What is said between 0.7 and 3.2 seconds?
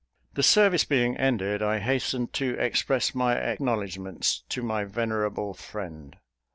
being ended, I hastened to express